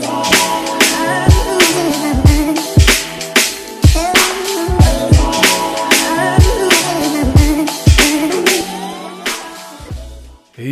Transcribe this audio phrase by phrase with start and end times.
[0.00, 0.35] today.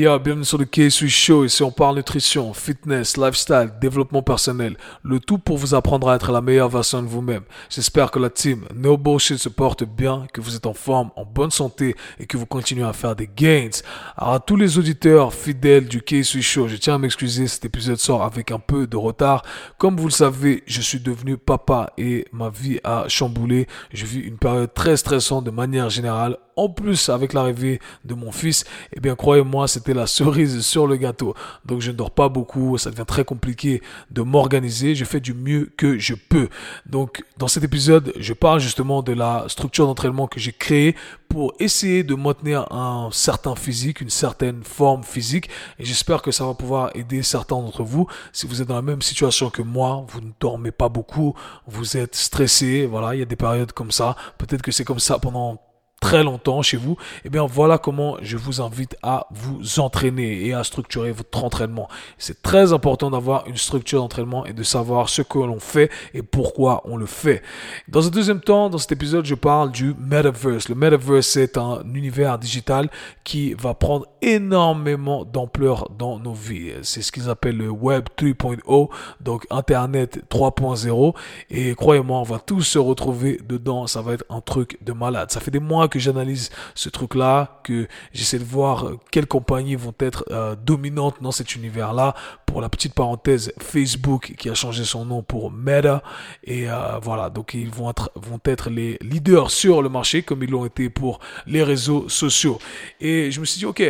[0.05, 1.47] Bienvenue sur le K-Swiss Show.
[1.47, 4.77] Ici, on parle nutrition, fitness, lifestyle, développement personnel.
[5.03, 7.45] Le tout pour vous apprendre à être la meilleure version de vous-même.
[7.71, 11.25] J'espère que la team No Bullshit se porte bien, que vous êtes en forme, en
[11.25, 13.71] bonne santé et que vous continuez à faire des gains.
[14.19, 17.47] Alors, à tous les auditeurs fidèles du K-Swiss Show, je tiens à m'excuser.
[17.47, 19.43] Cet épisode sort avec un peu de retard.
[19.79, 23.67] Comme vous le savez, je suis devenu papa et ma vie a chamboulé.
[23.93, 28.33] Je vis une période très stressante de manière générale en plus avec l'arrivée de mon
[28.33, 31.35] fils, eh bien croyez-moi, c'était la cerise sur le gâteau.
[31.65, 35.35] Donc je ne dors pas beaucoup, ça devient très compliqué de m'organiser, je fais du
[35.35, 36.49] mieux que je peux.
[36.87, 40.95] Donc dans cet épisode, je parle justement de la structure d'entraînement que j'ai créée
[41.29, 46.47] pour essayer de maintenir un certain physique, une certaine forme physique et j'espère que ça
[46.47, 50.05] va pouvoir aider certains d'entre vous si vous êtes dans la même situation que moi,
[50.09, 51.35] vous ne dormez pas beaucoup,
[51.67, 55.01] vous êtes stressé, voilà, il y a des périodes comme ça, peut-être que c'est comme
[55.01, 55.61] ça pendant
[56.05, 60.45] très longtemps chez vous, et eh bien voilà comment je vous invite à vous entraîner
[60.45, 61.89] et à structurer votre entraînement.
[62.19, 66.21] C'est très important d'avoir une structure d'entraînement et de savoir ce que l'on fait et
[66.21, 67.43] pourquoi on le fait.
[67.89, 70.69] Dans un deuxième temps, dans cet épisode, je parle du Metaverse.
[70.69, 72.91] Le Metaverse, c'est un univers digital
[73.25, 76.73] qui va prendre énormément d'ampleur dans nos vies.
[76.83, 78.89] C'est ce qu'ils appellent le Web 3.0,
[79.21, 81.15] donc Internet 3.0.
[81.51, 83.87] Et croyez-moi, on va tous se retrouver dedans.
[83.87, 85.31] Ça va être un truc de malade.
[85.31, 89.95] Ça fait des mois que j'analyse ce truc-là, que j'essaie de voir quelles compagnies vont
[89.99, 92.15] être euh, dominantes dans cet univers-là.
[92.47, 96.03] Pour la petite parenthèse, Facebook qui a changé son nom pour Meta.
[96.45, 100.43] Et euh, voilà, donc ils vont être, vont être les leaders sur le marché comme
[100.43, 102.59] ils l'ont été pour les réseaux sociaux.
[103.01, 103.83] Et je me suis dit, ok,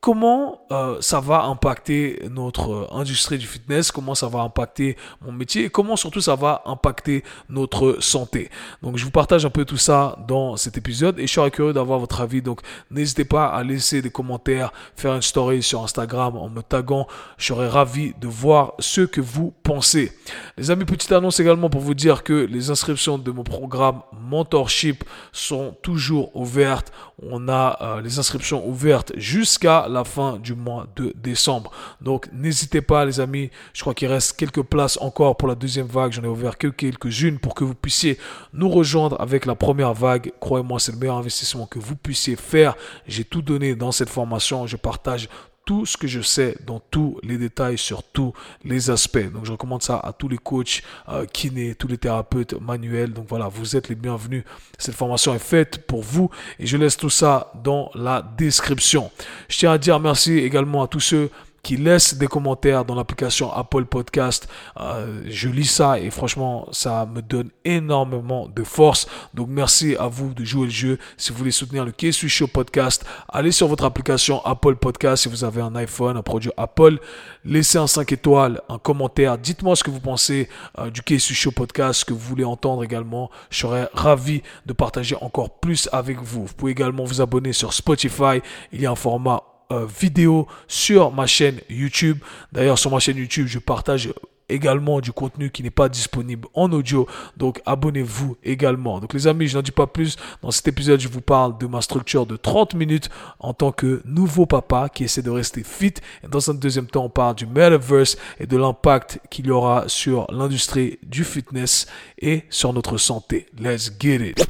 [0.00, 5.32] comment euh, ça va impacter notre euh, industrie du fitness, comment ça va impacter mon
[5.32, 8.50] métier et comment surtout ça va impacter notre santé.
[8.82, 11.72] Donc je vous partage un peu tout ça dans cet épisode et je serais curieux
[11.72, 12.42] d'avoir votre avis.
[12.42, 17.06] Donc n'hésitez pas à laisser des commentaires, faire une story sur Instagram en me taguant.
[17.38, 20.12] Je serais ravi de voir ce que vous pensez.
[20.56, 25.04] Les amis, petite annonce également pour vous dire que les inscriptions de mon programme Mentorship
[25.32, 26.92] sont toujours ouvertes.
[27.22, 31.70] On a euh, les inscriptions ouvertes jusqu'à la fin du mois de décembre.
[32.00, 35.86] Donc n'hésitez pas les amis, je crois qu'il reste quelques places encore pour la deuxième
[35.86, 36.12] vague.
[36.12, 38.18] J'en ai ouvert que quelques-unes pour que vous puissiez
[38.52, 40.32] nous rejoindre avec la première vague.
[40.40, 42.76] Croyez-moi, c'est le meilleur investissement que vous puissiez faire.
[43.06, 44.66] J'ai tout donné dans cette formation.
[44.66, 45.28] Je partage
[45.66, 48.32] tout ce que je sais dans tous les détails sur tous
[48.64, 49.30] les aspects.
[49.32, 53.12] Donc je recommande ça à tous les coachs, euh, kinés, tous les thérapeutes manuels.
[53.12, 54.44] Donc voilà, vous êtes les bienvenus.
[54.78, 59.10] Cette formation est faite pour vous et je laisse tout ça dans la description.
[59.48, 61.30] Je tiens à dire merci également à tous ceux
[61.66, 64.48] qui laisse des commentaires dans l'application Apple Podcast.
[64.78, 69.08] Euh, je lis ça et franchement, ça me donne énormément de force.
[69.34, 70.98] Donc merci à vous de jouer le jeu.
[71.16, 75.24] Si vous voulez soutenir le k Show Podcast, allez sur votre application Apple Podcast.
[75.24, 77.00] Si vous avez un iPhone, un produit Apple,
[77.44, 79.36] laissez un 5 étoiles, un commentaire.
[79.36, 80.48] Dites-moi ce que vous pensez
[80.78, 83.28] euh, du k Show Podcast, ce que vous voulez entendre également.
[83.50, 86.46] Je serais ravi de partager encore plus avec vous.
[86.46, 88.40] Vous pouvez également vous abonner sur Spotify.
[88.70, 92.18] Il y a un format euh, vidéo sur ma chaîne YouTube.
[92.52, 94.10] D'ailleurs, sur ma chaîne YouTube, je partage
[94.48, 97.06] également du contenu qui n'est pas disponible en audio.
[97.36, 99.00] Donc abonnez-vous également.
[99.00, 100.16] Donc les amis, je n'en dis pas plus.
[100.42, 103.08] Dans cet épisode, je vous parle de ma structure de 30 minutes
[103.40, 105.94] en tant que nouveau papa qui essaie de rester fit.
[106.24, 109.84] Et dans un deuxième temps, on parle du metaverse et de l'impact qu'il y aura
[109.88, 111.86] sur l'industrie du fitness
[112.18, 113.46] et sur notre santé.
[113.58, 114.46] Let's get it.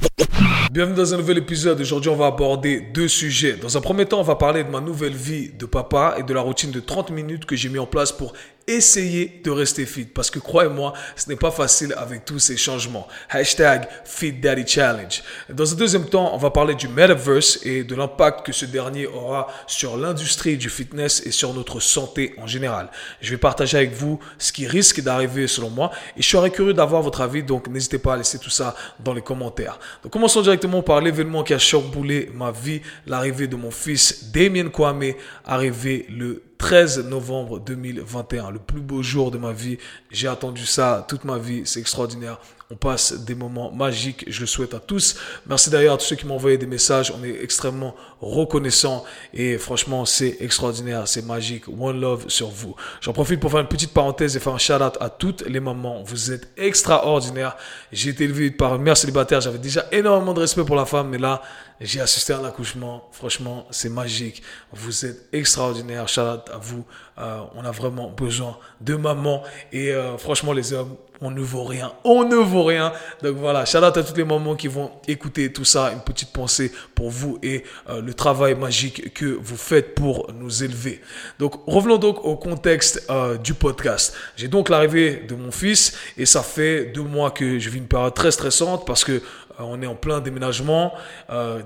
[0.71, 1.79] Bienvenue dans un nouvel épisode.
[1.79, 3.53] Aujourd'hui, on va aborder deux sujets.
[3.53, 6.33] Dans un premier temps, on va parler de ma nouvelle vie de papa et de
[6.33, 8.33] la routine de 30 minutes que j'ai mis en place pour
[8.67, 13.07] essayez de rester fit parce que croyez-moi, ce n'est pas facile avec tous ces changements.
[13.29, 15.23] Hashtag Fit Daddy Challenge.
[15.49, 19.07] Dans un deuxième temps, on va parler du Metaverse et de l'impact que ce dernier
[19.07, 22.89] aura sur l'industrie du fitness et sur notre santé en général.
[23.21, 26.73] Je vais partager avec vous ce qui risque d'arriver selon moi et je serais curieux
[26.73, 29.79] d'avoir votre avis, donc n'hésitez pas à laisser tout ça dans les commentaires.
[30.03, 34.67] Donc commençons directement par l'événement qui a chamboulé ma vie, l'arrivée de mon fils Damien
[34.69, 35.13] Kwame,
[35.45, 39.77] arrivé le 13 novembre 2021, le plus beau jour de ma vie.
[40.11, 42.39] J'ai attendu ça toute ma vie, c'est extraordinaire.
[42.69, 45.15] On passe des moments magiques, je le souhaite à tous.
[45.45, 49.03] Merci d'ailleurs à tous ceux qui m'ont envoyé des messages, on est extrêmement reconnaissants
[49.33, 51.67] et franchement c'est extraordinaire, c'est magique.
[51.67, 52.75] One love sur vous.
[53.01, 55.59] J'en profite pour faire une petite parenthèse et faire un shout out à toutes les
[55.59, 56.03] mamans.
[56.03, 57.57] Vous êtes extraordinaires.
[57.91, 61.09] J'ai été élevé par une mère célibataire, j'avais déjà énormément de respect pour la femme,
[61.09, 61.41] mais là
[61.79, 63.07] j'ai assisté à un accouchement.
[63.11, 64.41] Franchement, c'est magique.
[64.73, 66.07] Vous êtes extraordinaire.
[66.07, 66.83] Shout à vous.
[67.19, 69.43] Euh, on a vraiment besoin de maman.
[69.71, 71.93] Et euh, franchement, les hommes, on ne vaut rien.
[72.03, 72.93] On ne vaut rien.
[73.21, 75.91] Donc voilà, shout out à toutes les mamans qui vont écouter tout ça.
[75.91, 80.63] Une petite pensée pour vous et euh, le travail magique que vous faites pour nous
[80.63, 81.01] élever.
[81.39, 83.05] Donc revenons donc au contexte
[83.43, 84.15] du podcast.
[84.37, 87.87] J'ai donc l'arrivée de mon fils et ça fait deux mois que je vis une
[87.87, 89.21] période très stressante parce que
[89.59, 90.93] on est en plein déménagement.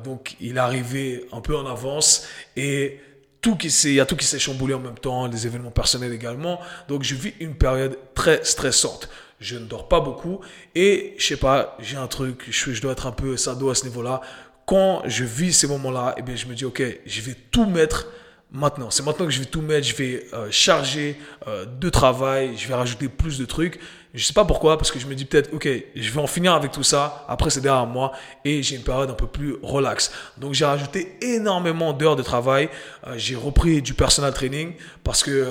[0.03, 2.25] donc il est arrivé un peu en avance
[2.57, 2.99] et
[3.41, 6.13] tout qui il y a tout qui s'est chamboulé en même temps, les événements personnels
[6.13, 6.59] également.
[6.87, 9.09] Donc je vis une période très stressante.
[9.39, 10.41] Je ne dors pas beaucoup
[10.75, 13.75] et je sais pas, j'ai un truc, je, je dois être un peu sado à
[13.75, 14.21] ce niveau-là.
[14.65, 18.07] Quand je vis ces moments-là, eh bien je me dis ok, je vais tout mettre
[18.51, 18.89] maintenant.
[18.89, 21.17] C'est maintenant que je vais tout mettre, je vais euh, charger
[21.47, 23.79] euh, de travail, je vais rajouter plus de trucs.
[24.13, 26.53] Je sais pas pourquoi, parce que je me dis peut-être, ok, je vais en finir
[26.53, 28.11] avec tout ça, après c'est derrière moi,
[28.43, 30.11] et j'ai une période un peu plus relaxe.
[30.37, 32.67] Donc j'ai rajouté énormément d'heures de travail,
[33.07, 34.73] euh, j'ai repris du personal training,
[35.05, 35.47] parce que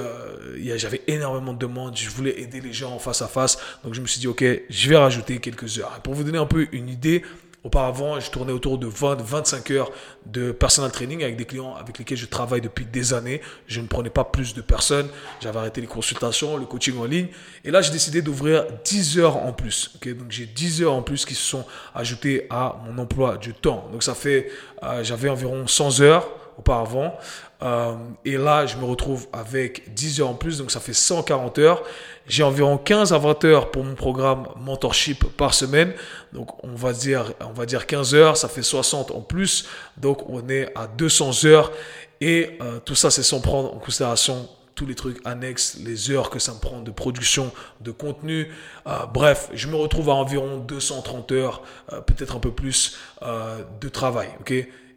[0.76, 4.02] j'avais énormément de demandes, je voulais aider les gens en face à face, donc je
[4.02, 5.98] me suis dit, ok, je vais rajouter quelques heures.
[6.02, 7.22] pour vous donner un peu une idée,
[7.62, 9.90] Auparavant, je tournais autour de 20-25 heures
[10.24, 13.42] de personal training avec des clients avec lesquels je travaille depuis des années.
[13.66, 15.08] Je ne prenais pas plus de personnes.
[15.40, 17.28] J'avais arrêté les consultations, le coaching en ligne.
[17.64, 19.90] Et là, j'ai décidé d'ouvrir 10 heures en plus.
[20.02, 23.88] Donc, j'ai 10 heures en plus qui se sont ajoutées à mon emploi du temps.
[23.92, 24.50] Donc, ça fait,
[24.82, 27.14] euh, j'avais environ 100 heures auparavant.
[27.62, 31.58] Euh, et là, je me retrouve avec 10 heures en plus, donc ça fait 140
[31.58, 31.82] heures.
[32.26, 35.92] J'ai environ 15 à 20 heures pour mon programme mentorship par semaine.
[36.32, 39.68] Donc on va dire, on va dire 15 heures, ça fait 60 en plus.
[39.96, 41.72] Donc on est à 200 heures.
[42.20, 46.30] Et euh, tout ça, c'est sans prendre en considération tous les trucs annexes, les heures
[46.30, 48.52] que ça me prend de production de contenu.
[48.86, 51.62] Euh, bref, je me retrouve à environ 230 heures,
[52.06, 54.28] peut-être un peu plus de travail.
[54.40, 54.54] ok?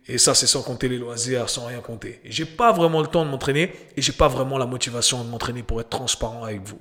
[0.08, 2.20] Et ça, c'est sans compter les loisirs, sans rien compter.
[2.26, 5.30] Et j'ai pas vraiment le temps de m'entraîner et j'ai pas vraiment la motivation de
[5.30, 6.78] m'entraîner pour être transparent avec vous.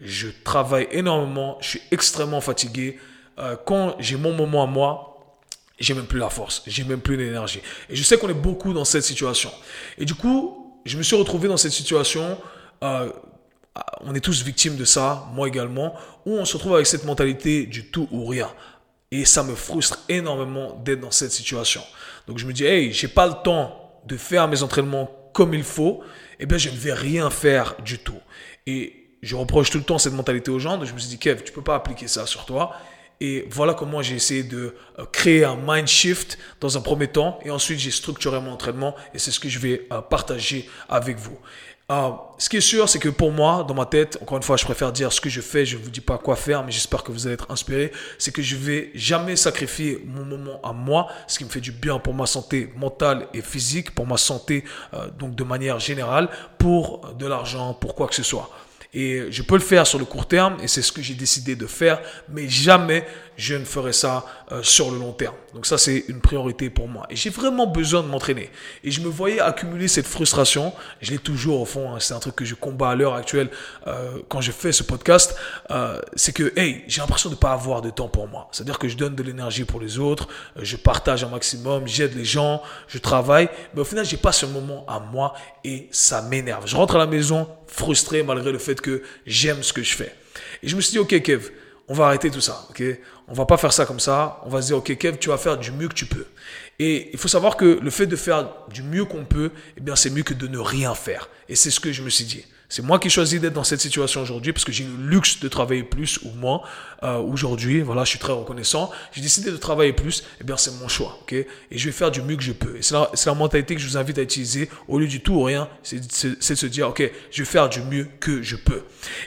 [0.00, 2.98] je travaille énormément, je suis extrêmement fatigué.
[3.38, 5.12] Euh, quand j'ai mon moment à moi,
[5.78, 7.60] j'ai même plus la force, j'ai même plus l'énergie.
[7.90, 9.50] Et je sais qu'on est beaucoup dans cette situation.
[9.98, 12.38] Et du coup, je me suis retrouvé dans cette situation.
[12.82, 13.12] Euh,
[14.00, 15.94] on est tous victimes de ça, moi également,
[16.24, 18.48] où on se retrouve avec cette mentalité du tout ou rien.
[19.12, 21.82] Et ça me frustre énormément d'être dans cette situation.
[22.26, 25.62] Donc je me dis, hey, j'ai pas le temps de faire mes entraînements comme il
[25.62, 26.02] faut.
[26.40, 28.20] Eh bien, je ne vais rien faire du tout.
[28.66, 30.76] Et je reproche tout le temps cette mentalité aux gens.
[30.76, 32.74] Donc je me suis dit, Kev, tu peux pas appliquer ça sur toi.
[33.20, 37.38] Et voilà comment j'ai essayé de euh, créer un mind shift dans un premier temps.
[37.44, 38.94] Et ensuite, j'ai structuré mon entraînement.
[39.14, 41.38] Et c'est ce que je vais euh, partager avec vous.
[41.88, 44.56] Ah, ce qui est sûr, c'est que pour moi, dans ma tête, encore une fois,
[44.56, 46.72] je préfère dire ce que je fais, je ne vous dis pas quoi faire, mais
[46.72, 50.72] j'espère que vous allez être inspiré, c'est que je vais jamais sacrifier mon moment à
[50.72, 54.16] moi, ce qui me fait du bien pour ma santé mentale et physique, pour ma
[54.16, 56.28] santé, euh, donc de manière générale,
[56.58, 58.50] pour de l'argent, pour quoi que ce soit.
[58.94, 61.56] Et je peux le faire sur le court terme, et c'est ce que j'ai décidé
[61.56, 63.06] de faire, mais jamais
[63.36, 65.34] je ne ferai ça euh, sur le long terme.
[65.54, 67.06] Donc ça, c'est une priorité pour moi.
[67.10, 68.50] Et j'ai vraiment besoin de m'entraîner.
[68.82, 70.72] Et je me voyais accumuler cette frustration.
[71.00, 71.94] Je l'ai toujours au fond.
[71.94, 71.98] Hein.
[72.00, 73.50] c'est un truc que je combats à l'heure actuelle
[73.86, 75.36] euh, quand je fais ce podcast.
[75.70, 78.48] Euh, c'est que, hey, j'ai l'impression de ne pas avoir de temps pour moi.
[78.52, 82.24] C'est-à-dire que je donne de l'énergie pour les autres, je partage un maximum, j'aide les
[82.24, 83.48] gens, je travaille.
[83.74, 85.34] Mais au final, j'ai pas ce moment à moi
[85.64, 86.66] et ça m'énerve.
[86.66, 88.85] Je rentre à la maison frustré malgré le fait que
[89.26, 90.14] j'aime ce que je fais.
[90.62, 91.50] Et je me suis dit, ok Kev,
[91.88, 92.82] on va arrêter tout ça, ok?
[93.28, 94.40] On va pas faire ça comme ça.
[94.44, 96.26] On va se dire, ok Kev, tu vas faire du mieux que tu peux.
[96.78, 99.96] Et il faut savoir que le fait de faire du mieux qu'on peut, eh bien
[99.96, 101.28] c'est mieux que de ne rien faire.
[101.48, 102.44] Et c'est ce que je me suis dit.
[102.68, 105.48] C'est moi qui choisis d'être dans cette situation aujourd'hui parce que j'ai le luxe de
[105.48, 106.62] travailler plus ou moins
[107.02, 107.80] euh, aujourd'hui.
[107.80, 108.90] Voilà, je suis très reconnaissant.
[109.12, 110.24] J'ai décidé de travailler plus.
[110.40, 111.32] Eh bien, c'est mon choix, ok?
[111.32, 112.76] Et je vais faire du mieux que je peux.
[112.76, 115.34] Et c'est la, la, mentalité que je vous invite à utiliser au lieu du tout
[115.34, 115.68] ou rien.
[115.82, 118.82] C'est de se dire, ok, je vais faire du mieux que je peux.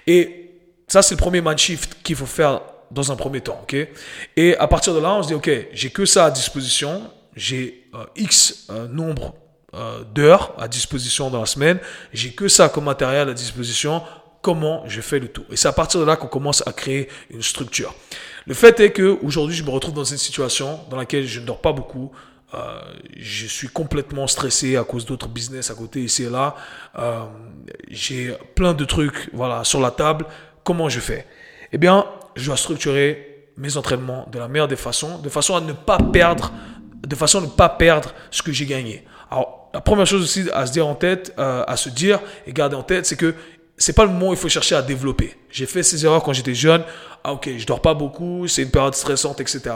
[0.05, 0.51] Et
[0.87, 3.75] ça, c'est le premier mind shift qu'il faut faire dans un premier temps, ok?
[4.35, 7.09] Et à partir de là, on se dit, ok, j'ai que ça à disposition.
[7.35, 9.35] J'ai euh, X euh, nombre
[9.73, 11.79] euh, d'heures à disposition dans la semaine.
[12.13, 14.01] J'ai que ça comme matériel à disposition.
[14.41, 15.43] Comment je fais le tout?
[15.51, 17.93] Et c'est à partir de là qu'on commence à créer une structure.
[18.47, 21.45] Le fait est que aujourd'hui, je me retrouve dans une situation dans laquelle je ne
[21.45, 22.11] dors pas beaucoup.
[22.53, 22.79] Euh,
[23.15, 26.55] je suis complètement stressé à cause d'autres business à côté ici et là.
[26.97, 27.25] Euh,
[27.89, 30.25] j'ai plein de trucs voilà sur la table.
[30.63, 31.27] Comment je fais?
[31.71, 35.61] Eh bien, je dois structurer mes entraînements de la meilleure des façons, de façon à
[35.61, 36.51] ne pas perdre,
[37.05, 39.05] de façon à ne pas perdre ce que j'ai gagné.
[39.31, 42.53] Alors, la première chose aussi à se dire en tête, euh, à se dire et
[42.53, 43.35] garder en tête, c'est que
[43.77, 45.35] c'est pas le moment où il faut chercher à développer.
[45.49, 46.83] J'ai fait ces erreurs quand j'étais jeune.
[47.23, 49.71] Ah ok, je dors pas beaucoup, c'est une période stressante, etc.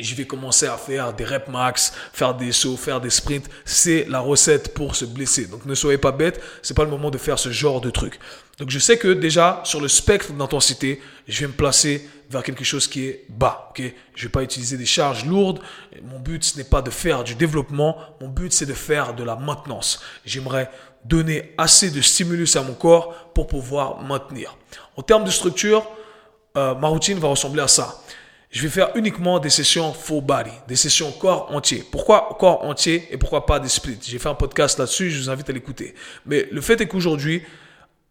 [0.00, 3.48] je vais commencer à faire des reps max, faire des sauts, faire des sprints.
[3.64, 5.46] C'est la recette pour se blesser.
[5.46, 8.18] Donc ne soyez pas bête, c'est pas le moment de faire ce genre de truc.
[8.58, 12.64] Donc je sais que déjà sur le spectre d'intensité, je vais me placer vers quelque
[12.64, 13.68] chose qui est bas.
[13.70, 13.82] Ok,
[14.16, 15.60] je vais pas utiliser des charges lourdes.
[16.02, 17.96] Mon but ce n'est pas de faire du développement.
[18.20, 20.02] Mon but c'est de faire de la maintenance.
[20.24, 20.70] J'aimerais
[21.04, 24.56] donner assez de stimulus à mon corps pour pouvoir maintenir.
[24.96, 25.86] En termes de structure,
[26.56, 28.02] euh, ma routine va ressembler à ça
[28.54, 31.84] je vais faire uniquement des sessions full body, des sessions corps entier.
[31.90, 35.28] Pourquoi corps entier et pourquoi pas des splits J'ai fait un podcast là-dessus, je vous
[35.28, 35.92] invite à l'écouter.
[36.24, 37.42] Mais le fait est qu'aujourd'hui,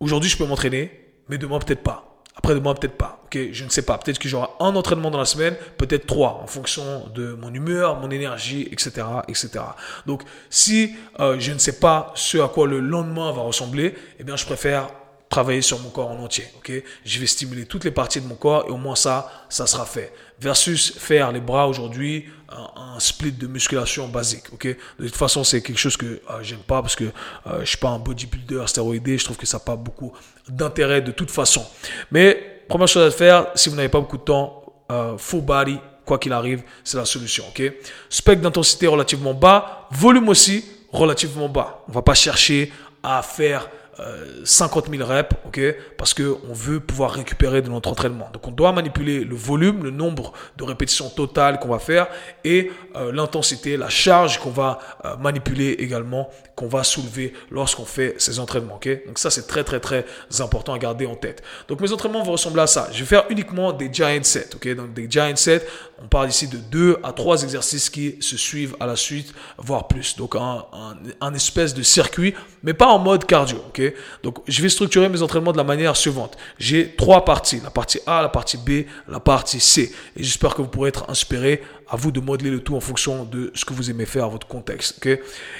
[0.01, 0.91] aujourd'hui je peux m'entraîner,
[1.29, 2.19] mais demain peut-être pas.
[2.35, 3.21] Après demain peut-être pas.
[3.23, 3.97] Ok, je ne sais pas.
[3.97, 8.01] Peut-être que j'aurai un entraînement dans la semaine, peut-être trois, en fonction de mon humeur,
[8.01, 9.63] mon énergie, etc., etc.
[10.07, 14.25] Donc si euh, je ne sais pas ce à quoi le lendemain va ressembler, eh
[14.25, 14.89] bien je préfère
[15.33, 16.45] travailler sur mon corps en entier.
[16.57, 16.71] Ok,
[17.03, 19.83] je vais stimuler toutes les parties de mon corps et au moins ça, ça sera
[19.83, 20.13] fait.
[20.39, 24.53] Versus faire les bras aujourd'hui, un, split de musculation basique.
[24.53, 27.65] Ok, de toute façon c'est quelque chose que euh, j'aime pas parce que euh, je
[27.65, 29.17] suis pas un bodybuilder stéroïdé.
[29.17, 30.13] Je trouve que ça n'a pas beaucoup
[30.47, 31.65] d'intérêt de toute façon.
[32.11, 35.79] Mais première chose à faire, si vous n'avez pas beaucoup de temps, euh, full body,
[36.05, 37.43] quoi qu'il arrive, c'est la solution.
[37.49, 37.63] Ok,
[38.07, 41.83] spectre d'intensité relativement bas, volume aussi relativement bas.
[41.89, 42.71] On va pas chercher
[43.01, 43.67] à faire
[44.43, 45.61] 50 000 reps, ok,
[45.97, 48.29] parce que on veut pouvoir récupérer de notre entraînement.
[48.33, 52.07] Donc on doit manipuler le volume, le nombre de répétitions totales qu'on va faire
[52.43, 58.15] et euh, l'intensité, la charge qu'on va euh, manipuler également, qu'on va soulever lorsqu'on fait
[58.17, 59.05] ces entraînements, ok.
[59.07, 60.05] Donc ça c'est très très très
[60.39, 61.43] important à garder en tête.
[61.67, 62.89] Donc mes entraînements vont ressembler à ça.
[62.91, 64.75] Je vais faire uniquement des giant sets, ok.
[64.75, 65.65] Donc des giant sets,
[66.03, 69.87] on parle ici de deux à trois exercices qui se suivent à la suite, voire
[69.87, 70.17] plus.
[70.17, 70.65] Donc un,
[71.21, 73.63] un, espèce de circuit, mais pas en mode cardio,
[74.23, 76.37] Donc, je vais structurer mes entraînements de la manière suivante.
[76.57, 77.61] J'ai trois parties.
[77.63, 79.91] La partie A, la partie B, la partie C.
[80.15, 83.23] Et j'espère que vous pourrez être inspiré à vous de modeler le tout en fonction
[83.23, 85.05] de ce que vous aimez faire, votre contexte.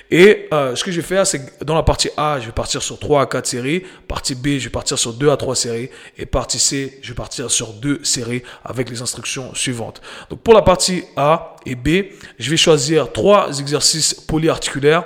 [0.09, 2.51] Et euh, ce que je vais faire, c'est que dans la partie A, je vais
[2.51, 3.83] partir sur 3 à 4 séries.
[4.07, 5.89] Partie B, je vais partir sur 2 à 3 séries.
[6.17, 10.01] Et partie C, je vais partir sur 2 séries avec les instructions suivantes.
[10.29, 12.05] Donc pour la partie A et B,
[12.39, 15.05] je vais choisir 3 exercices polyarticulaires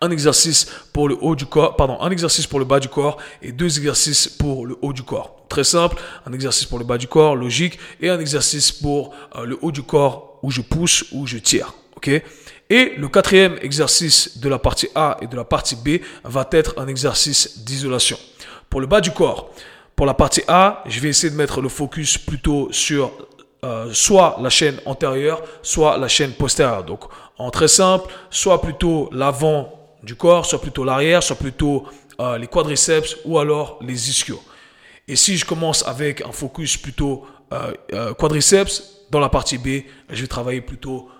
[0.00, 3.18] un exercice pour le haut du corps, pardon, un exercice pour le bas du corps
[3.42, 5.36] et deux exercices pour le haut du corps.
[5.48, 9.44] Très simple, un exercice pour le bas du corps, logique, et un exercice pour euh,
[9.44, 11.72] le haut du corps où je pousse, où je tire.
[11.96, 12.10] Ok?
[12.68, 16.74] Et le quatrième exercice de la partie A et de la partie B va être
[16.78, 18.18] un exercice d'isolation.
[18.68, 19.50] Pour le bas du corps,
[19.94, 23.12] pour la partie A, je vais essayer de mettre le focus plutôt sur
[23.64, 26.84] euh, soit la chaîne antérieure, soit la chaîne postérieure.
[26.84, 27.04] Donc,
[27.38, 29.75] en très simple, soit plutôt l'avant
[30.06, 31.84] du corps, soit plutôt l'arrière, soit plutôt
[32.20, 34.42] euh, les quadriceps ou alors les ischios.
[35.08, 39.84] Et si je commence avec un focus plutôt euh, euh, quadriceps, dans la partie B,
[40.10, 41.10] je vais travailler plutôt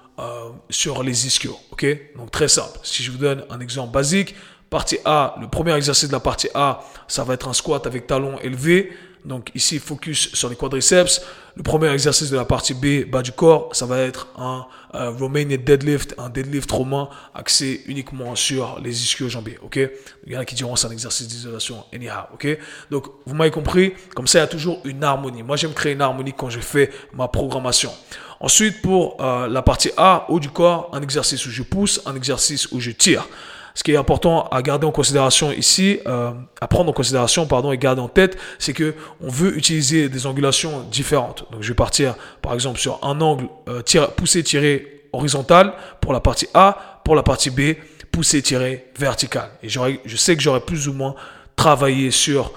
[0.70, 1.58] sur les ischios.
[1.70, 1.84] Ok?
[2.16, 2.78] Donc très simple.
[2.82, 4.34] Si je vous donne un exemple basique,
[4.70, 8.06] partie A, le premier exercice de la partie A, ça va être un squat avec
[8.06, 8.92] talon élevé.
[9.26, 11.20] Donc ici, focus sur les quadriceps.
[11.56, 15.58] Le premier exercice de la partie B, bas du corps, ça va être un Romanian
[15.58, 19.58] deadlift, un deadlift romain axé uniquement sur les ischio-jambiers.
[19.62, 19.80] Ok?
[20.26, 22.26] Il y en a qui diront c'est un exercice d'isolation anyhow.
[22.34, 22.46] Ok?
[22.90, 23.94] Donc vous m'avez compris?
[24.14, 25.42] Comme ça, il y a toujours une harmonie.
[25.42, 27.90] Moi, j'aime créer une harmonie quand je fais ma programmation.
[28.38, 32.14] Ensuite, pour euh, la partie A, haut du corps, un exercice où je pousse, un
[32.14, 33.26] exercice où je tire
[33.76, 37.70] ce qui est important à garder en considération ici, euh, à prendre en considération, pardon,
[37.72, 41.46] et garder en tête, c'est que on veut utiliser des angulations différentes.
[41.52, 43.82] Donc, je vais partir, par exemple, sur un angle euh,
[44.16, 47.74] poussé tiré horizontal pour la partie A, pour la partie B,
[48.10, 49.50] poussé tiré vertical.
[49.62, 51.14] Et je sais que j'aurais plus ou moins
[51.54, 52.52] travaillé sur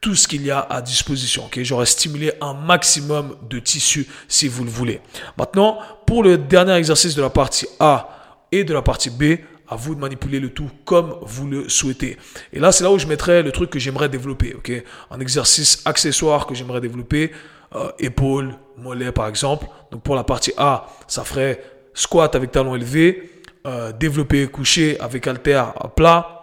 [0.00, 1.46] tout ce qu'il y a à disposition.
[1.46, 1.64] Okay?
[1.64, 5.00] J'aurais stimulé un maximum de tissu si vous le voulez.
[5.36, 8.08] Maintenant, pour le dernier exercice de la partie A
[8.52, 9.40] et de la partie B,
[9.74, 12.16] à vous de manipuler le tout comme vous le souhaitez.
[12.52, 14.54] Et là, c'est là où je mettrais le truc que j'aimerais développer.
[14.54, 14.70] ok?
[15.10, 17.32] Un exercice accessoire que j'aimerais développer,
[17.74, 19.66] euh, épaule, mollet par exemple.
[19.90, 21.60] Donc pour la partie A, ça ferait
[21.92, 25.62] squat avec talon élevé, euh, développé couché avec halter
[25.96, 26.34] plat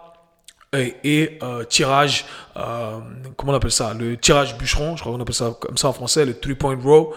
[0.74, 2.24] et, euh, tirage,
[2.56, 2.98] euh,
[3.36, 3.92] comment on appelle ça?
[3.92, 7.14] Le tirage bûcheron, je crois qu'on appelle ça comme ça en français, le three-point row.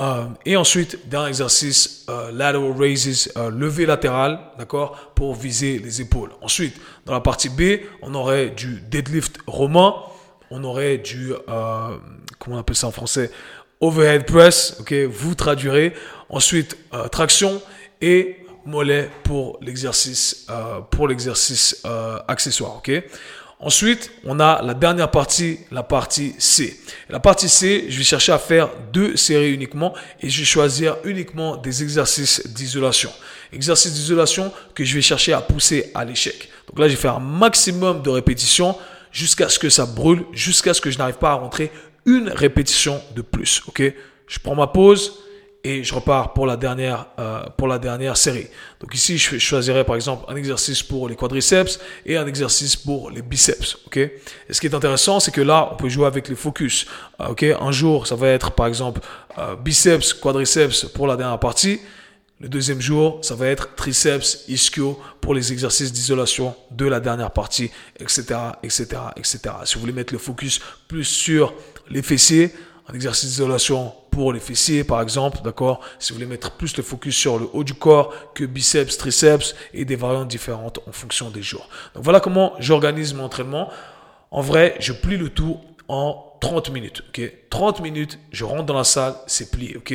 [0.00, 6.00] Euh, et ensuite, dans l'exercice euh, lateral raises, euh, levé latéral, d'accord, pour viser les
[6.00, 6.30] épaules.
[6.40, 9.94] Ensuite, dans la partie B, on aurait du deadlift romain,
[10.50, 11.96] on aurait du, euh,
[12.38, 13.30] comment on appelle ça en français,
[13.80, 15.92] overhead press, ok, vous traduirez.
[16.30, 17.60] Ensuite, euh, traction
[18.00, 20.46] et mollet pour l'exercice,
[20.90, 21.82] pour l'exercice
[22.28, 22.90] accessoire, ok.
[23.62, 26.80] Ensuite, on a la dernière partie, la partie C.
[27.10, 30.96] La partie C, je vais chercher à faire deux séries uniquement et je vais choisir
[31.04, 33.12] uniquement des exercices d'isolation.
[33.52, 36.48] Exercices d'isolation que je vais chercher à pousser à l'échec.
[36.68, 38.74] Donc là, je vais faire un maximum de répétitions
[39.12, 41.70] jusqu'à ce que ça brûle, jusqu'à ce que je n'arrive pas à rentrer
[42.06, 43.62] une répétition de plus.
[43.66, 43.82] Ok?
[44.26, 45.18] Je prends ma pause
[45.62, 48.46] et je repars pour la dernière euh, pour la dernière série.
[48.80, 53.10] Donc ici, je choisirais par exemple un exercice pour les quadriceps et un exercice pour
[53.10, 53.76] les biceps.
[53.86, 53.98] Ok?
[53.98, 56.86] Et ce qui est intéressant, c'est que là, on peut jouer avec les focus.
[57.20, 57.44] Euh, ok?
[57.60, 59.00] Un jour, ça va être par exemple
[59.38, 61.80] euh, biceps, quadriceps pour la dernière partie.
[62.40, 67.32] Le deuxième jour, ça va être triceps, ischio pour les exercices d'isolation de la dernière
[67.32, 68.22] partie, etc.,
[68.62, 69.40] etc., etc.
[69.66, 71.52] Si vous voulez mettre le focus plus sur
[71.90, 72.50] les fessiers,
[72.94, 75.80] exercice d'isolation pour les fessiers, par exemple, d'accord?
[75.98, 79.54] Si vous voulez mettre plus le focus sur le haut du corps que biceps, triceps
[79.72, 81.68] et des variantes différentes en fonction des jours.
[81.94, 83.70] Donc voilà comment j'organise mon entraînement.
[84.30, 87.32] En vrai, je plie le tout en 30 minutes, ok?
[87.50, 89.94] 30 minutes, je rentre dans la salle, c'est plié, ok?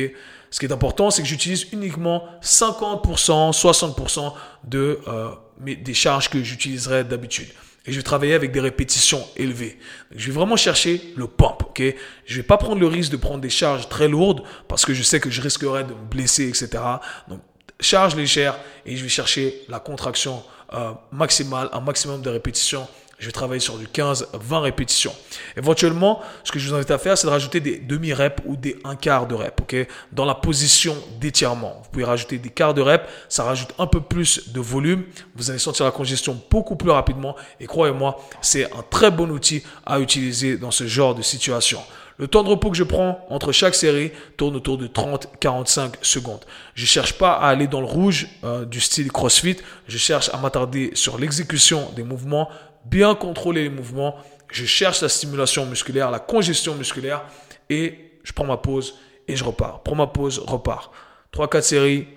[0.50, 4.32] Ce qui est important, c'est que j'utilise uniquement 50%, 60%
[4.64, 7.48] de, euh, des charges que j'utiliserais d'habitude
[7.86, 9.78] et je vais travailler avec des répétitions élevées.
[10.14, 13.40] je vais vraiment chercher le pump, ok Je vais pas prendre le risque de prendre
[13.40, 16.82] des charges très lourdes parce que je sais que je risquerais de me blesser, etc.
[17.28, 17.40] Donc,
[17.80, 20.42] charge légère et je vais chercher la contraction
[20.72, 25.14] euh, maximale, un maximum de répétitions je vais travailler sur du 15, 20 répétitions.
[25.56, 28.76] Éventuellement, ce que je vous invite à faire, c'est de rajouter des demi-reps ou des
[28.84, 29.86] un quart de rep, ok?
[30.12, 31.80] Dans la position d'étirement.
[31.82, 33.08] Vous pouvez rajouter des quarts de rep.
[33.28, 35.04] Ça rajoute un peu plus de volume.
[35.34, 37.36] Vous allez sentir la congestion beaucoup plus rapidement.
[37.58, 41.80] Et croyez-moi, c'est un très bon outil à utiliser dans ce genre de situation.
[42.18, 46.44] Le temps de repos que je prends entre chaque série tourne autour de 30-45 secondes.
[46.74, 49.58] Je cherche pas à aller dans le rouge euh, du style CrossFit.
[49.86, 52.48] Je cherche à m'attarder sur l'exécution des mouvements
[52.90, 54.16] bien contrôler les mouvements,
[54.50, 57.24] je cherche la stimulation musculaire, la congestion musculaire
[57.68, 59.82] et je prends ma pause et je repars.
[59.82, 60.92] Prends ma pause, repars.
[61.32, 62.08] 3-4 séries,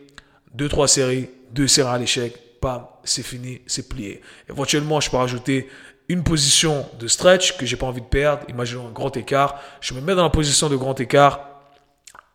[0.57, 4.21] 2-3 séries, 2 séries à l'échec, pam, c'est fini, c'est plié.
[4.49, 5.69] Éventuellement, je peux rajouter
[6.07, 8.43] une position de stretch que j'ai pas envie de perdre.
[8.49, 9.61] Imaginons un grand écart.
[9.79, 11.48] Je me mets dans la position de grand écart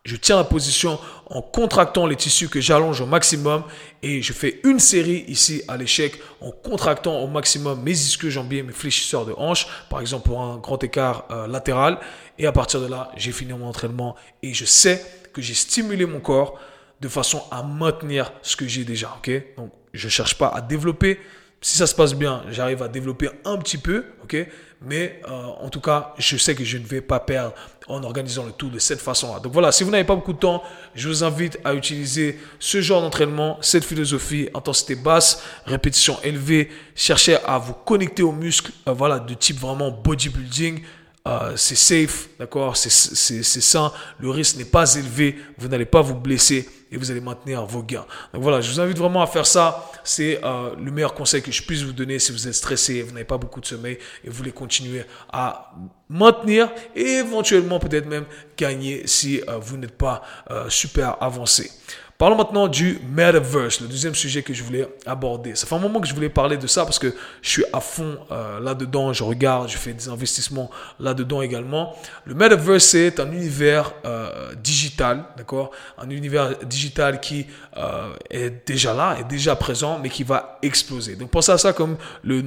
[0.05, 3.63] je tiens la position en contractant les tissus que j'allonge au maximum
[4.03, 8.61] et je fais une série ici à l'échec en contractant au maximum mes ischios jambiers,
[8.61, 11.97] mes fléchisseurs de hanches, par exemple pour un grand écart euh, latéral.
[12.37, 16.05] Et à partir de là, j'ai fini mon entraînement et je sais que j'ai stimulé
[16.05, 16.59] mon corps
[17.01, 19.17] de façon à maintenir ce que j'ai déjà.
[19.17, 19.31] Ok?
[19.57, 21.19] Donc, je cherche pas à développer.
[21.61, 24.05] Si ça se passe bien, j'arrive à développer un petit peu.
[24.23, 24.37] Ok?
[24.81, 27.53] Mais euh, en tout cas, je sais que je ne vais pas perdre
[27.87, 29.39] en organisant le tout de cette façon-là.
[29.39, 30.61] Donc voilà, si vous n'avez pas beaucoup de temps,
[30.93, 37.37] je vous invite à utiliser ce genre d'entraînement, cette philosophie, intensité basse, répétition élevée, cherchez
[37.45, 40.83] à vous connecter aux muscles, euh, voilà, de type vraiment bodybuilding.
[41.27, 46.13] Euh, c'est safe, d'accord, c'est sain, le risque n'est pas élevé, vous n'allez pas vous
[46.13, 48.05] blesser et vous allez maintenir vos gains.
[48.33, 49.91] Donc voilà, je vous invite vraiment à faire ça.
[50.03, 53.11] C'est euh, le meilleur conseil que je puisse vous donner si vous êtes stressé, vous
[53.11, 55.73] n'avez pas beaucoup de sommeil et vous voulez continuer à
[56.09, 58.25] maintenir et éventuellement peut-être même
[58.57, 61.71] gagner si euh, vous n'êtes pas euh, super avancé.
[62.17, 65.53] Parlons maintenant du metaverse, le deuxième sujet que je voulais aborder.
[65.55, 67.81] Ça fait un moment que je voulais parler de ça parce que je suis à
[67.81, 71.93] fond euh, là-dedans, je regarde, je fais des investissements là-dedans également.
[72.23, 75.71] Le metaverse, c'est un univers euh, digital, d'accord?
[75.97, 81.17] Un univers digital qui euh, est déjà là, est déjà présent, mais qui va exploser.
[81.17, 82.45] Donc pensez à ça comme le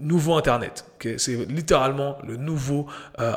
[0.00, 0.86] nouveau Internet.
[1.18, 2.86] C'est littéralement le nouveau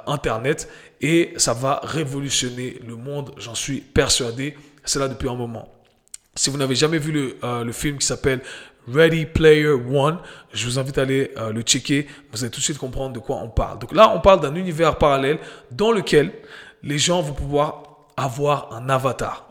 [0.05, 0.69] Internet
[1.01, 4.55] et ça va révolutionner le monde, j'en suis persuadé
[4.85, 5.67] c'est là depuis un moment.
[6.35, 8.41] Si vous n'avez jamais vu le, euh, le film qui s'appelle
[8.91, 10.19] Ready Player One,
[10.53, 12.07] je vous invite à aller euh, le checker.
[12.31, 13.79] Vous allez tout de suite comprendre de quoi on parle.
[13.79, 15.39] Donc là, on parle d'un univers parallèle
[15.71, 16.31] dans lequel
[16.83, 17.83] les gens vont pouvoir
[18.17, 19.47] avoir un avatar.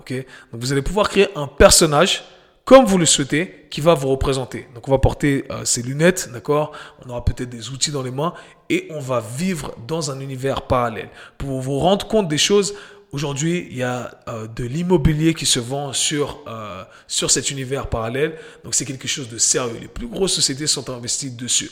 [0.53, 2.25] Vous allez pouvoir créer un personnage
[2.65, 4.69] comme vous le souhaitez, qui va vous représenter.
[4.75, 6.73] Donc on va porter euh, ses lunettes, d'accord?
[7.05, 8.33] On aura peut-être des outils dans les mains
[8.71, 11.11] et on va vivre dans un univers parallèle.
[11.37, 12.75] Pour vous rendre compte des choses,
[13.15, 17.87] Aujourd'hui, il y a euh, de l'immobilier qui se vend sur, euh, sur cet univers
[17.87, 18.37] parallèle.
[18.65, 19.79] Donc, c'est quelque chose de sérieux.
[19.81, 21.71] Les plus grosses sociétés sont investies dessus.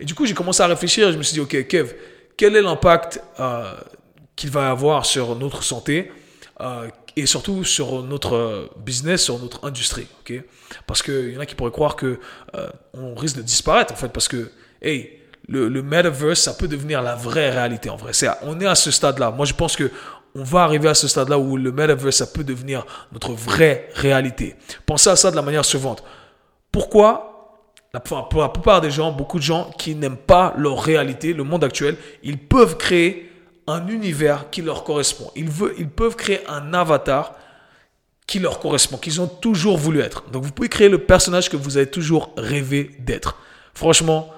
[0.00, 1.10] Et du coup, j'ai commencé à réfléchir.
[1.10, 1.94] Je me suis dit, OK, Kev,
[2.36, 3.72] quel est l'impact euh,
[4.36, 6.12] qu'il va avoir sur notre santé
[7.16, 10.06] et surtout sur notre business, sur notre industrie.
[10.20, 10.42] ok?
[10.86, 12.20] Parce qu'il y en a qui pourraient croire que
[12.92, 14.52] on risque de disparaître, en fait, parce que,
[14.82, 18.12] hey, le, le, metaverse, ça peut devenir la vraie réalité en vrai.
[18.42, 19.32] on est à ce stade-là.
[19.32, 19.90] Moi, je pense que
[20.34, 24.56] on va arriver à ce stade-là où le metaverse, ça peut devenir notre vraie réalité.
[24.86, 26.02] Pensez à ça de la manière suivante.
[26.70, 27.32] Pourquoi
[28.00, 31.62] pour la plupart des gens, beaucoup de gens qui n'aiment pas leur réalité, le monde
[31.62, 33.30] actuel, ils peuvent créer
[33.66, 35.30] un univers qui leur correspond.
[35.36, 37.34] Ils, veulent, ils peuvent créer un avatar
[38.26, 40.24] qui leur correspond, qu'ils ont toujours voulu être.
[40.30, 43.36] Donc vous pouvez créer le personnage que vous avez toujours rêvé d'être.
[43.74, 44.30] Franchement,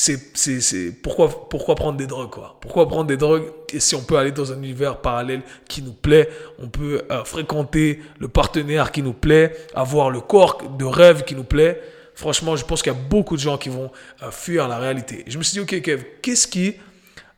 [0.00, 2.56] c'est, pourquoi, prendre des drogues quoi?
[2.60, 3.50] Pourquoi prendre des drogues?
[3.78, 6.28] Si on peut aller dans un univers parallèle qui nous plaît,
[6.60, 11.34] on peut euh, fréquenter le partenaire qui nous plaît, avoir le corps de rêve qui
[11.34, 11.82] nous plaît.
[12.14, 13.90] Franchement, je pense qu'il y a beaucoup de gens qui vont
[14.22, 15.24] euh, fuir la réalité.
[15.26, 16.76] Je me suis dit, ok Kev, qu'est-ce qui,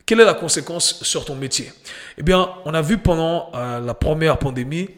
[0.05, 1.73] quelle est la conséquence sur ton métier?
[2.19, 4.91] Eh bien, on a vu pendant euh, la première pandémie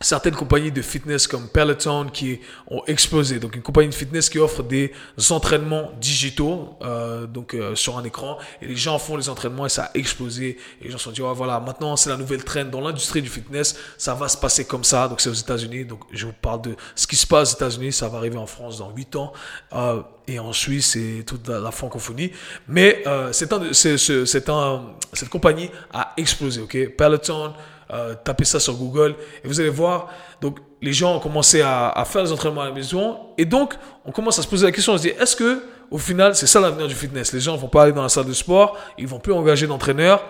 [0.00, 3.38] certaines compagnies de fitness comme Peloton qui ont explosé.
[3.38, 4.92] Donc une compagnie de fitness qui offre des
[5.30, 9.70] entraînements digitaux euh, donc euh, sur un écran et les gens font les entraînements et
[9.70, 10.58] ça a explosé.
[10.80, 13.30] Et les gens se sont dit voilà maintenant c'est la nouvelle trend dans l'industrie du
[13.30, 15.08] fitness, ça va se passer comme ça.
[15.08, 15.86] Donc c'est aux États-Unis.
[15.86, 18.46] Donc je vous parle de ce qui se passe aux États-Unis, ça va arriver en
[18.46, 19.32] France dans 8 ans.
[19.72, 22.32] Euh, et en Suisse et toute la, francophonie.
[22.68, 26.96] Mais euh, c'est un, c'est, c'est un, cette compagnie a explosé, ok?
[26.96, 27.54] Peloton,
[27.92, 30.08] euh, tapez ça sur Google et vous allez voir.
[30.40, 34.12] Donc, les gens ont commencé à, faire des entraînements à la maison et donc on
[34.12, 36.60] commence à se poser la question, on se dit, est-ce que au final, c'est ça
[36.60, 37.32] l'avenir du fitness?
[37.32, 40.24] Les gens vont pas aller dans la salle de sport, ils vont plus engager d'entraîneurs.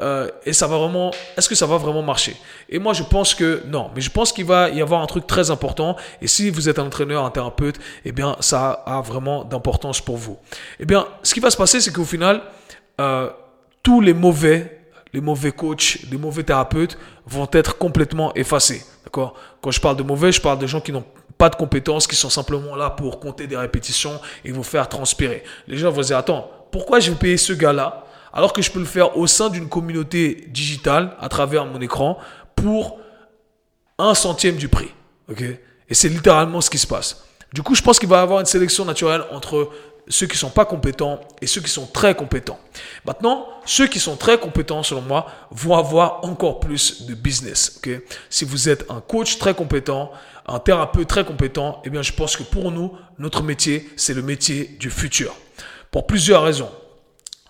[0.00, 2.36] Euh, et ça va vraiment, est-ce que ça va vraiment marcher?
[2.68, 5.26] Et moi, je pense que non, mais je pense qu'il va y avoir un truc
[5.26, 5.96] très important.
[6.22, 10.16] Et si vous êtes un entraîneur, un thérapeute, eh bien, ça a vraiment d'importance pour
[10.16, 10.38] vous.
[10.78, 12.42] Eh bien, ce qui va se passer, c'est qu'au final,
[13.00, 13.30] euh,
[13.82, 14.77] tous les mauvais
[15.18, 18.84] les mauvais coachs, les mauvais thérapeutes vont être complètement effacés.
[19.02, 19.34] D'accord?
[19.60, 21.04] Quand je parle de mauvais, je parle de gens qui n'ont
[21.36, 25.42] pas de compétences, qui sont simplement là pour compter des répétitions et vous faire transpirer.
[25.66, 28.70] Les gens vont se dire, attends, pourquoi je vais payer ce gars-là alors que je
[28.70, 32.18] peux le faire au sein d'une communauté digitale à travers mon écran
[32.54, 33.00] pour
[33.98, 34.92] un centième du prix.
[35.28, 35.42] ok?
[35.88, 37.24] Et c'est littéralement ce qui se passe.
[37.52, 39.70] Du coup, je pense qu'il va y avoir une sélection naturelle entre
[40.08, 42.58] ceux qui sont pas compétents et ceux qui sont très compétents.
[43.04, 47.78] Maintenant, ceux qui sont très compétents, selon moi, vont avoir encore plus de business.
[47.78, 48.04] Okay?
[48.30, 50.10] Si vous êtes un coach très compétent,
[50.46, 54.22] un thérapeute très compétent, eh bien, je pense que pour nous, notre métier, c'est le
[54.22, 55.34] métier du futur.
[55.90, 56.70] Pour plusieurs raisons.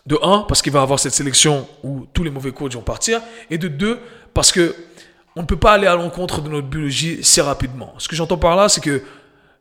[0.06, 2.80] De un, parce qu'il va y avoir cette sélection où tous les mauvais coachs vont
[2.80, 3.20] partir.
[3.50, 4.00] Et de deux,
[4.32, 4.74] parce que
[5.36, 7.94] on ne peut pas aller à l'encontre de notre biologie si rapidement.
[7.98, 9.02] Ce que j'entends par là, c'est que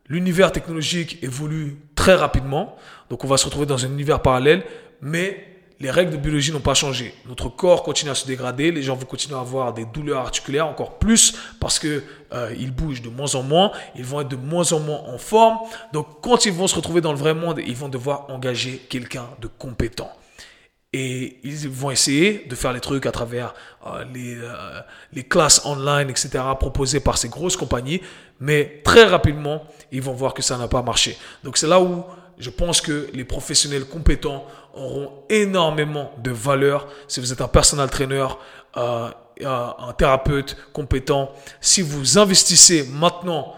[0.07, 1.77] l'univers technologique évolue
[2.08, 2.78] très rapidement.
[3.10, 4.63] Donc on va se retrouver dans un univers parallèle,
[5.02, 5.46] mais
[5.82, 7.13] les règles de biologie n'ont pas changé.
[7.28, 10.67] Notre corps continue à se dégrader, les gens vont continuer à avoir des douleurs articulaires
[10.67, 14.38] encore plus parce que euh, ils bougent de moins en moins, ils vont être de
[14.38, 15.58] moins en moins en forme.
[15.91, 19.26] Donc quand ils vont se retrouver dans le vrai monde, ils vont devoir engager quelqu'un
[19.41, 20.10] de compétent.
[20.93, 23.54] Et ils vont essayer de faire les trucs à travers
[23.86, 24.80] euh, les, euh,
[25.13, 28.02] les classes online, etc., proposées par ces grosses compagnies.
[28.39, 31.17] Mais très rapidement, ils vont voir que ça n'a pas marché.
[31.43, 32.04] Donc c'est là où
[32.38, 36.88] je pense que les professionnels compétents auront énormément de valeur.
[37.08, 38.28] Si vous êtes un personal trainer,
[38.78, 39.10] euh,
[39.43, 43.56] un thérapeute compétent, si vous investissez maintenant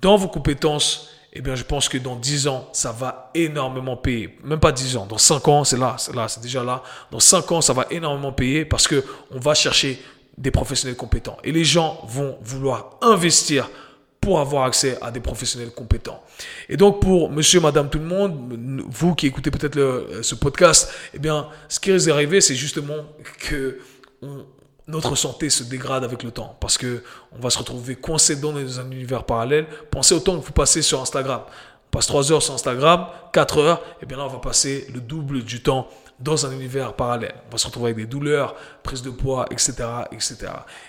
[0.00, 4.38] dans vos compétences, eh bien, je pense que dans 10 ans, ça va énormément payer.
[4.44, 6.82] Même pas 10 ans, dans 5 ans, c'est là, c'est là, c'est déjà là.
[7.10, 10.02] Dans 5 ans, ça va énormément payer parce que on va chercher
[10.36, 11.38] des professionnels compétents.
[11.42, 13.70] Et les gens vont vouloir investir
[14.20, 16.22] pour avoir accès à des professionnels compétents.
[16.68, 21.18] Et donc pour monsieur, madame, tout le monde, vous qui écoutez peut-être ce podcast, eh
[21.18, 23.04] bien, ce qui risque d'arriver, c'est justement
[23.48, 23.78] que
[24.22, 24.44] on,
[24.88, 27.02] notre santé se dégrade avec le temps parce que
[27.36, 29.66] on va se retrouver coincé dans un univers parallèle.
[29.90, 31.42] Pensez au temps que vous passez sur Instagram.
[31.86, 35.00] On passe 3 heures sur Instagram, 4 heures, et bien là on va passer le
[35.00, 35.88] double du temps
[36.20, 37.34] dans un univers parallèle.
[37.48, 39.74] On va se retrouver avec des douleurs, prise de poids, etc.,
[40.12, 40.36] etc.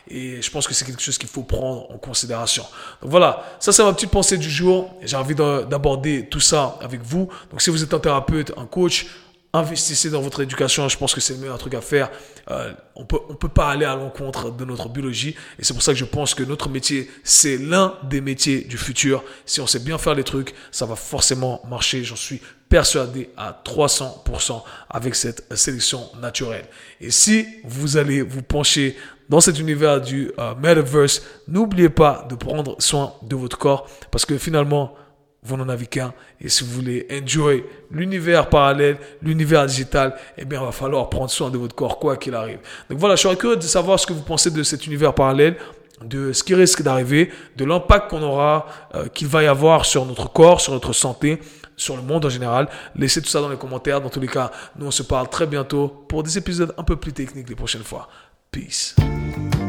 [0.07, 2.63] Et je pense que c'est quelque chose qu'il faut prendre en considération.
[3.01, 4.95] Donc voilà, ça c'est ma petite pensée du jour.
[5.01, 7.29] J'ai envie d'aborder tout ça avec vous.
[7.51, 9.07] Donc si vous êtes un thérapeute, un coach,
[9.53, 10.89] investissez dans votre éducation.
[10.89, 12.09] Je pense que c'est le meilleur truc à faire.
[12.49, 15.35] Euh, on peut, on peut pas aller à l'encontre de notre biologie.
[15.59, 18.77] Et c'est pour ça que je pense que notre métier, c'est l'un des métiers du
[18.77, 19.23] futur.
[19.45, 22.03] Si on sait bien faire les trucs, ça va forcément marcher.
[22.03, 26.65] J'en suis persuadé à 300% avec cette sélection naturelle.
[26.99, 28.97] Et si vous allez vous pencher
[29.29, 34.25] dans cet univers du euh, metaverse, n'oubliez pas de prendre soin de votre corps parce
[34.25, 34.95] que finalement,
[35.43, 36.13] vous n'en avez qu'un.
[36.39, 41.29] Et si vous voulez enjoy l'univers parallèle, l'univers digital, eh bien, il va falloir prendre
[41.29, 42.59] soin de votre corps, quoi qu'il arrive.
[42.89, 45.57] Donc voilà, je suis curieux de savoir ce que vous pensez de cet univers parallèle,
[46.03, 50.05] de ce qui risque d'arriver, de l'impact qu'on aura, euh, qu'il va y avoir sur
[50.05, 51.39] notre corps, sur notre santé,
[51.75, 52.69] sur le monde en général.
[52.95, 54.01] Laissez tout ça dans les commentaires.
[54.01, 56.95] Dans tous les cas, nous, on se parle très bientôt pour des épisodes un peu
[56.95, 58.07] plus techniques les prochaines fois.
[58.51, 58.95] Peace.